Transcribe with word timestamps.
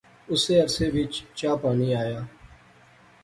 اسے 0.31 0.53
عرصے 0.63 0.87
وچ 0.93 1.13
چاء 1.37 1.55
پانی 1.63 1.89
آیا 2.03 2.21